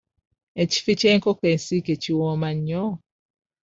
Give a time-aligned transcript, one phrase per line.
[0.63, 2.83] Ekifi ky'enkoko ensiike kiwooma nnyo.